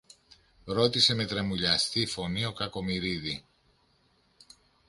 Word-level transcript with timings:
ρώτησε 0.65 1.13
με 1.15 1.25
τρεμουλιαστή 1.25 2.05
φωνή 2.05 2.45
ο 2.45 2.53
Κακομοιρίδη 2.53 3.45